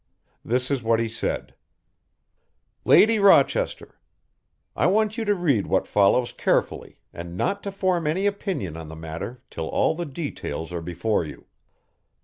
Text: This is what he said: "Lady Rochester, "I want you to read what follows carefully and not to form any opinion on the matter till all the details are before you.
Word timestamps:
This 0.43 0.71
is 0.71 0.81
what 0.81 0.99
he 0.99 1.07
said: 1.07 1.53
"Lady 2.85 3.19
Rochester, 3.19 3.99
"I 4.75 4.87
want 4.87 5.15
you 5.15 5.25
to 5.25 5.35
read 5.35 5.67
what 5.67 5.85
follows 5.85 6.31
carefully 6.33 6.97
and 7.13 7.37
not 7.37 7.61
to 7.61 7.71
form 7.71 8.07
any 8.07 8.25
opinion 8.25 8.75
on 8.75 8.89
the 8.89 8.95
matter 8.95 9.43
till 9.51 9.67
all 9.69 9.93
the 9.93 10.07
details 10.07 10.73
are 10.73 10.81
before 10.81 11.23
you. 11.23 11.45